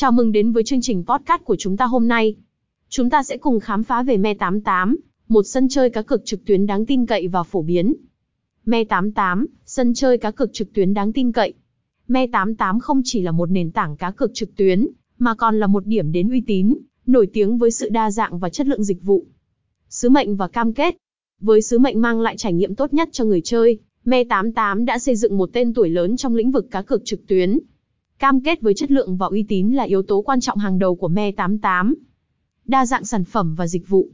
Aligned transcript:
Chào 0.00 0.12
mừng 0.12 0.32
đến 0.32 0.52
với 0.52 0.64
chương 0.64 0.80
trình 0.80 1.04
podcast 1.06 1.44
của 1.44 1.56
chúng 1.56 1.76
ta 1.76 1.84
hôm 1.86 2.08
nay. 2.08 2.34
Chúng 2.88 3.10
ta 3.10 3.22
sẽ 3.22 3.36
cùng 3.36 3.60
khám 3.60 3.82
phá 3.84 4.02
về 4.02 4.16
Me88, 4.16 4.96
một 5.28 5.42
sân 5.42 5.68
chơi 5.68 5.90
cá 5.90 6.02
cược 6.02 6.24
trực 6.24 6.44
tuyến 6.44 6.66
đáng 6.66 6.86
tin 6.86 7.06
cậy 7.06 7.28
và 7.28 7.42
phổ 7.42 7.62
biến. 7.62 7.94
Me88, 8.66 9.46
sân 9.64 9.94
chơi 9.94 10.18
cá 10.18 10.30
cược 10.30 10.52
trực 10.52 10.72
tuyến 10.72 10.94
đáng 10.94 11.12
tin 11.12 11.32
cậy. 11.32 11.54
Me88 12.08 12.78
không 12.78 13.02
chỉ 13.04 13.22
là 13.22 13.32
một 13.32 13.50
nền 13.50 13.70
tảng 13.70 13.96
cá 13.96 14.10
cược 14.10 14.30
trực 14.34 14.56
tuyến, 14.56 14.86
mà 15.18 15.34
còn 15.34 15.60
là 15.60 15.66
một 15.66 15.86
điểm 15.86 16.12
đến 16.12 16.28
uy 16.30 16.42
tín, 16.46 16.74
nổi 17.06 17.26
tiếng 17.32 17.58
với 17.58 17.70
sự 17.70 17.88
đa 17.88 18.10
dạng 18.10 18.38
và 18.38 18.48
chất 18.48 18.66
lượng 18.66 18.84
dịch 18.84 19.02
vụ. 19.02 19.26
Sứ 19.88 20.08
mệnh 20.08 20.36
và 20.36 20.48
cam 20.48 20.72
kết. 20.72 20.96
Với 21.40 21.62
sứ 21.62 21.78
mệnh 21.78 22.00
mang 22.00 22.20
lại 22.20 22.36
trải 22.36 22.52
nghiệm 22.52 22.74
tốt 22.74 22.92
nhất 22.92 23.08
cho 23.12 23.24
người 23.24 23.40
chơi, 23.44 23.78
Me88 24.04 24.84
đã 24.84 24.98
xây 24.98 25.16
dựng 25.16 25.38
một 25.38 25.50
tên 25.52 25.74
tuổi 25.74 25.90
lớn 25.90 26.16
trong 26.16 26.34
lĩnh 26.34 26.50
vực 26.50 26.66
cá 26.70 26.82
cược 26.82 27.04
trực 27.04 27.26
tuyến. 27.26 27.58
Cam 28.20 28.40
kết 28.40 28.60
với 28.60 28.74
chất 28.74 28.90
lượng 28.90 29.16
và 29.16 29.26
uy 29.26 29.42
tín 29.42 29.70
là 29.70 29.82
yếu 29.82 30.02
tố 30.02 30.22
quan 30.22 30.40
trọng 30.40 30.58
hàng 30.58 30.78
đầu 30.78 30.94
của 30.94 31.08
Me88. 31.08 31.94
Đa 32.64 32.86
dạng 32.86 33.04
sản 33.04 33.24
phẩm 33.24 33.54
và 33.54 33.66
dịch 33.66 33.88
vụ. 33.88 34.08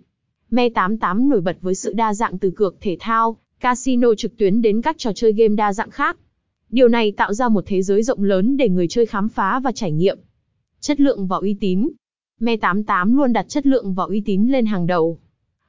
Me88 0.50 1.28
nổi 1.28 1.40
bật 1.40 1.56
với 1.60 1.74
sự 1.74 1.92
đa 1.92 2.14
dạng 2.14 2.38
từ 2.38 2.50
cược 2.50 2.80
thể 2.80 2.96
thao, 3.00 3.36
casino 3.60 4.14
trực 4.14 4.36
tuyến 4.36 4.62
đến 4.62 4.82
các 4.82 4.98
trò 4.98 5.12
chơi 5.12 5.32
game 5.32 5.54
đa 5.54 5.72
dạng 5.72 5.90
khác. 5.90 6.16
Điều 6.70 6.88
này 6.88 7.12
tạo 7.12 7.34
ra 7.34 7.48
một 7.48 7.64
thế 7.66 7.82
giới 7.82 8.02
rộng 8.02 8.22
lớn 8.22 8.56
để 8.56 8.68
người 8.68 8.88
chơi 8.88 9.06
khám 9.06 9.28
phá 9.28 9.60
và 9.60 9.72
trải 9.72 9.92
nghiệm. 9.92 10.18
Chất 10.80 11.00
lượng 11.00 11.26
và 11.26 11.36
uy 11.36 11.56
tín. 11.60 11.88
Me88 12.40 13.16
luôn 13.16 13.32
đặt 13.32 13.48
chất 13.48 13.66
lượng 13.66 13.94
và 13.94 14.04
uy 14.04 14.20
tín 14.20 14.46
lên 14.46 14.66
hàng 14.66 14.86
đầu. 14.86 15.18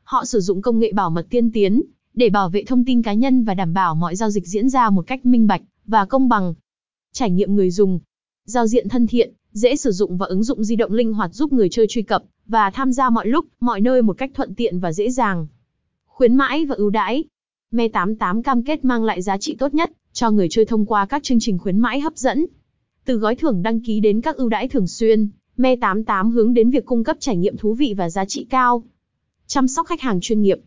Họ 0.03 0.25
sử 0.25 0.39
dụng 0.39 0.61
công 0.61 0.79
nghệ 0.79 0.91
bảo 0.91 1.09
mật 1.09 1.25
tiên 1.29 1.51
tiến 1.51 1.81
để 2.13 2.29
bảo 2.29 2.49
vệ 2.49 2.63
thông 2.63 2.85
tin 2.85 3.01
cá 3.01 3.13
nhân 3.13 3.43
và 3.43 3.53
đảm 3.53 3.73
bảo 3.73 3.95
mọi 3.95 4.15
giao 4.15 4.29
dịch 4.29 4.47
diễn 4.47 4.69
ra 4.69 4.89
một 4.89 5.07
cách 5.07 5.25
minh 5.25 5.47
bạch 5.47 5.61
và 5.85 6.05
công 6.05 6.29
bằng. 6.29 6.53
Trải 7.13 7.31
nghiệm 7.31 7.55
người 7.55 7.71
dùng. 7.71 7.99
Giao 8.49 8.67
diện 8.67 8.89
thân 8.89 9.07
thiện, 9.07 9.33
dễ 9.51 9.75
sử 9.75 9.91
dụng 9.91 10.17
và 10.17 10.25
ứng 10.25 10.43
dụng 10.43 10.63
di 10.63 10.75
động 10.75 10.93
linh 10.93 11.13
hoạt 11.13 11.33
giúp 11.33 11.53
người 11.53 11.69
chơi 11.69 11.85
truy 11.89 12.01
cập 12.01 12.23
và 12.45 12.69
tham 12.69 12.93
gia 12.93 13.09
mọi 13.09 13.27
lúc, 13.27 13.45
mọi 13.59 13.81
nơi 13.81 14.01
một 14.01 14.17
cách 14.17 14.31
thuận 14.33 14.55
tiện 14.55 14.79
và 14.79 14.91
dễ 14.91 15.09
dàng. 15.09 15.47
Khuyến 16.05 16.35
mãi 16.35 16.65
và 16.65 16.75
ưu 16.75 16.89
đãi. 16.89 17.23
Me88 17.71 18.41
cam 18.41 18.63
kết 18.63 18.85
mang 18.85 19.03
lại 19.03 19.21
giá 19.21 19.37
trị 19.37 19.55
tốt 19.59 19.73
nhất 19.73 19.91
cho 20.13 20.31
người 20.31 20.47
chơi 20.49 20.65
thông 20.65 20.85
qua 20.85 21.05
các 21.05 21.23
chương 21.23 21.39
trình 21.39 21.57
khuyến 21.59 21.79
mãi 21.79 21.99
hấp 21.99 22.17
dẫn. 22.17 22.45
Từ 23.05 23.17
gói 23.17 23.35
thưởng 23.35 23.61
đăng 23.61 23.79
ký 23.79 23.99
đến 23.99 24.21
các 24.21 24.35
ưu 24.35 24.49
đãi 24.49 24.67
thường 24.67 24.87
xuyên, 24.87 25.29
Me88 25.57 26.31
hướng 26.31 26.53
đến 26.53 26.69
việc 26.69 26.85
cung 26.85 27.03
cấp 27.03 27.17
trải 27.19 27.37
nghiệm 27.37 27.57
thú 27.57 27.73
vị 27.73 27.93
và 27.97 28.09
giá 28.09 28.25
trị 28.25 28.47
cao. 28.49 28.83
Chăm 29.47 29.67
sóc 29.67 29.87
khách 29.87 30.01
hàng 30.01 30.19
chuyên 30.21 30.41
nghiệp. 30.41 30.59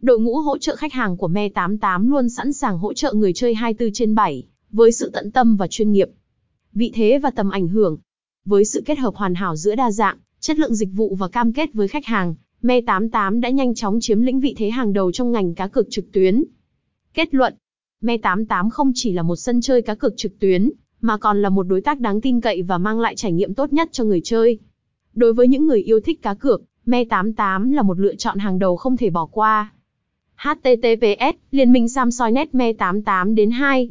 Đội 0.00 0.20
ngũ 0.20 0.36
hỗ 0.36 0.58
trợ 0.58 0.76
khách 0.76 0.92
hàng 0.92 1.16
của 1.16 1.28
Me88 1.28 2.10
luôn 2.10 2.28
sẵn 2.28 2.52
sàng 2.52 2.78
hỗ 2.78 2.94
trợ 2.94 3.12
người 3.12 3.32
chơi 3.32 3.54
24 3.54 3.92
trên 3.92 4.14
7, 4.14 4.46
với 4.70 4.92
sự 4.92 5.10
tận 5.12 5.30
tâm 5.30 5.56
và 5.56 5.66
chuyên 5.66 5.92
nghiệp. 5.92 6.08
Vị 6.74 6.90
thế 6.94 7.18
và 7.18 7.30
tầm 7.30 7.50
ảnh 7.50 7.68
hưởng. 7.68 7.98
Với 8.44 8.64
sự 8.64 8.82
kết 8.86 8.98
hợp 8.98 9.14
hoàn 9.14 9.34
hảo 9.34 9.56
giữa 9.56 9.74
đa 9.74 9.90
dạng, 9.90 10.16
chất 10.40 10.58
lượng 10.58 10.74
dịch 10.74 10.88
vụ 10.92 11.14
và 11.14 11.28
cam 11.28 11.52
kết 11.52 11.74
với 11.74 11.88
khách 11.88 12.06
hàng, 12.06 12.34
Me88 12.62 13.40
đã 13.40 13.50
nhanh 13.50 13.74
chóng 13.74 13.98
chiếm 14.00 14.20
lĩnh 14.20 14.40
vị 14.40 14.54
thế 14.58 14.70
hàng 14.70 14.92
đầu 14.92 15.12
trong 15.12 15.32
ngành 15.32 15.54
cá 15.54 15.66
cược 15.66 15.86
trực 15.90 16.12
tuyến. 16.12 16.44
Kết 17.14 17.34
luận, 17.34 17.54
Me88 18.02 18.70
không 18.70 18.92
chỉ 18.94 19.12
là 19.12 19.22
một 19.22 19.36
sân 19.36 19.60
chơi 19.60 19.82
cá 19.82 19.94
cược 19.94 20.16
trực 20.16 20.38
tuyến, 20.38 20.70
mà 21.00 21.16
còn 21.16 21.42
là 21.42 21.48
một 21.48 21.62
đối 21.62 21.80
tác 21.80 22.00
đáng 22.00 22.20
tin 22.20 22.40
cậy 22.40 22.62
và 22.62 22.78
mang 22.78 23.00
lại 23.00 23.16
trải 23.16 23.32
nghiệm 23.32 23.54
tốt 23.54 23.72
nhất 23.72 23.88
cho 23.92 24.04
người 24.04 24.20
chơi. 24.24 24.58
Đối 25.14 25.32
với 25.32 25.48
những 25.48 25.66
người 25.66 25.82
yêu 25.82 26.00
thích 26.00 26.22
cá 26.22 26.34
cược, 26.34 26.62
Me88 26.86 27.72
là 27.72 27.82
một 27.82 27.98
lựa 27.98 28.14
chọn 28.14 28.38
hàng 28.38 28.58
đầu 28.58 28.76
không 28.76 28.96
thể 28.96 29.10
bỏ 29.10 29.26
qua. 29.26 29.72
HTTPS, 30.36 31.36
Liên 31.50 31.72
minh 31.72 31.88
Samsung 31.88 32.34
Me88 32.52 33.34
đến 33.34 33.50
2. 33.50 33.90